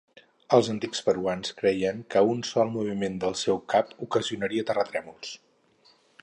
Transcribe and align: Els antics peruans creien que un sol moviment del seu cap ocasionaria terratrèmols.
Els 0.55 0.67
antics 0.71 1.01
peruans 1.09 1.51
creien 1.59 1.99
que 2.15 2.23
un 2.35 2.41
sol 2.53 2.71
moviment 2.77 3.19
del 3.25 3.37
seu 3.43 3.61
cap 3.75 3.93
ocasionaria 4.07 4.67
terratrèmols. 4.71 5.37